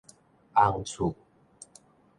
[0.55, 1.13] 洪厝